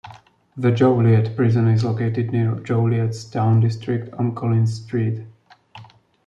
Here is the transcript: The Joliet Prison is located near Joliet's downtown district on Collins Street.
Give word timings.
The 0.57 0.71
Joliet 0.71 1.35
Prison 1.35 1.67
is 1.67 1.83
located 1.83 2.31
near 2.31 2.55
Joliet's 2.61 3.23
downtown 3.23 3.59
district 3.59 4.11
on 4.15 4.33
Collins 4.33 4.81
Street. 4.81 5.27